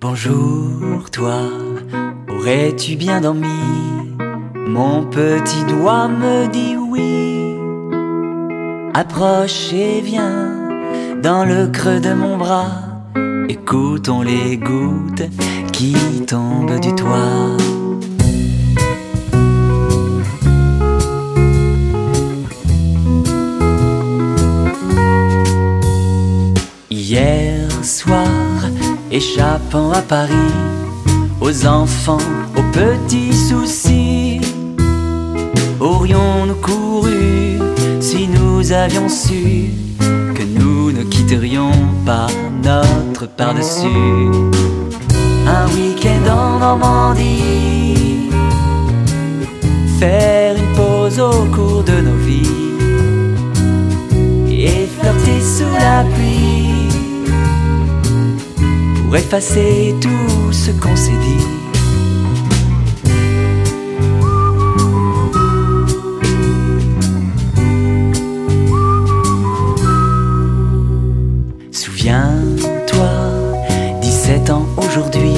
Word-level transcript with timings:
Bonjour 0.00 1.10
toi, 1.10 1.40
aurais-tu 2.30 2.94
bien 2.94 3.20
dormi? 3.20 3.48
Mon 4.54 5.04
petit 5.06 5.64
doigt 5.64 6.06
me 6.06 6.46
dit 6.46 6.76
oui. 6.76 7.58
Approche 8.94 9.72
et 9.72 10.00
viens 10.00 10.54
dans 11.20 11.44
le 11.44 11.66
creux 11.66 11.98
de 11.98 12.14
mon 12.14 12.36
bras. 12.36 12.70
Écoutons 13.48 14.22
les 14.22 14.56
gouttes 14.56 15.24
qui 15.72 15.96
tombent 16.28 16.78
du 16.78 16.94
toit. 16.94 17.56
Hier 26.88 27.68
soir, 27.82 28.28
échappant 29.10 29.92
à 29.92 30.02
Paris, 30.02 30.52
aux 31.40 31.66
enfants, 31.66 32.18
aux 32.56 32.72
petits 32.72 33.32
soucis, 33.32 34.40
aurions-nous 35.80 36.54
couru 36.56 37.58
si 38.00 38.28
nous 38.28 38.72
avions 38.72 39.08
su 39.08 39.70
que 40.34 40.42
nous 40.42 40.92
ne 40.92 41.04
quitterions 41.04 41.72
pas 42.04 42.26
notre 42.62 43.26
par-dessus? 43.26 43.86
Un 45.46 45.66
week-end 45.74 46.30
en 46.30 46.58
Normandie, 46.58 48.28
faire 49.98 50.54
une 50.56 50.76
pause 50.76 51.18
au 51.18 51.44
cours 51.54 51.82
de 51.82 52.00
nos 52.02 52.16
vies 52.16 52.50
et 54.50 54.86
flirter 54.86 55.40
sous 55.40 55.72
la 55.80 56.04
pluie 56.14 56.67
pour 59.08 59.16
effacer 59.16 59.94
tout 60.02 60.52
ce 60.52 60.70
qu'on 60.70 60.94
s'est 60.94 61.12
dit. 61.12 61.46
Souviens-toi, 71.72 73.08
17 74.02 74.50
ans 74.50 74.66
aujourd'hui, 74.76 75.32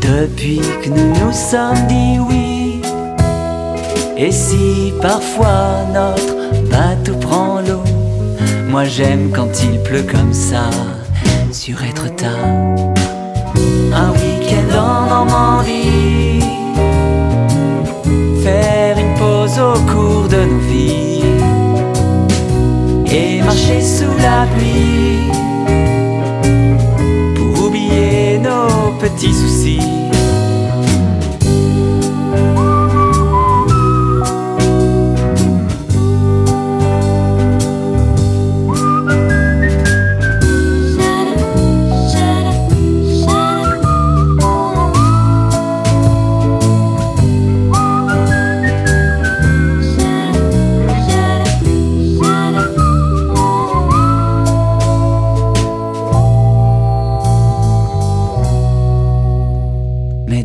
depuis 0.00 0.62
que 0.82 0.88
nous 0.88 1.08
nous 1.08 1.32
sommes 1.32 1.86
dit 1.86 2.18
oui. 2.18 2.80
Et 4.16 4.32
si 4.32 4.94
parfois 5.02 5.84
notre 5.92 6.70
bateau 6.70 7.14
prend 7.16 7.60
l'eau, 7.60 7.84
moi 8.70 8.84
j'aime 8.84 9.32
quand 9.32 9.50
il 9.62 9.82
pleut 9.82 10.06
comme 10.10 10.32
ça 10.32 10.70
sur 11.52 11.82
Étretat. 11.82 12.26
Un 13.92 14.10
week-end 14.12 14.76
en 14.76 15.06
Normandie, 15.06 16.40
faire 18.42 18.98
une 18.98 19.14
pause 19.18 19.58
au 19.58 19.78
cours 19.92 20.28
de 20.28 20.44
nos 20.44 20.58
vies 20.70 21.22
et 23.06 23.42
marcher 23.42 23.80
sous 23.80 24.16
la 24.18 24.46
pluie 24.56 25.30
pour 27.36 27.66
oublier 27.66 28.38
nos 28.38 28.92
petits 29.00 29.32
soucis. 29.32 29.93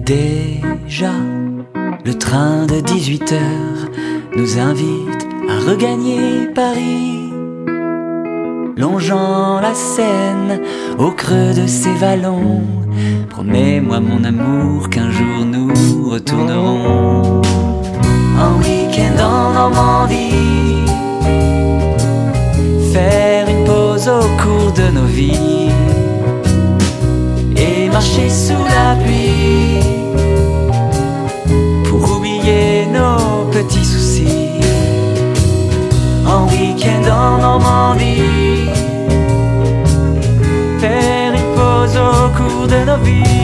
Déjà, 0.10 1.12
le 2.04 2.14
train 2.18 2.66
de 2.66 2.80
18 2.80 3.32
heures 3.34 3.86
nous 4.36 4.58
invite 4.58 5.28
à 5.48 5.70
regagner 5.70 6.48
Paris. 6.56 7.32
Longeant 8.76 9.60
la 9.60 9.76
Seine 9.76 10.62
au 10.98 11.12
creux 11.12 11.54
de 11.54 11.68
ses 11.68 11.94
vallons, 11.94 12.64
promets-moi 13.30 14.00
mon 14.00 14.24
amour 14.24 14.90
qu'un 14.90 15.12
jour 15.12 15.46
nous 15.46 16.10
retournerons. 16.10 17.42
Un 18.46 18.54
week-end 18.64 19.24
en 19.24 19.54
Normandie, 19.54 20.86
faire 22.94 23.48
une 23.48 23.64
pause 23.66 24.08
au 24.08 24.26
cours 24.42 24.72
de 24.72 24.88
nos 24.92 25.10
vies 25.20 25.70
et 27.56 27.90
marcher 27.90 28.30
sous 28.30 28.64
la 28.76 28.96
pluie 29.04 29.69
Normandie, 37.38 38.70
faire 40.80 41.34
une 41.34 41.56
pause 41.56 41.98
au 41.98 42.30
cours 42.38 42.68
de 42.68 42.86
nos 42.86 42.98
vies. 43.04 43.39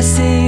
Pluie 0.00 0.47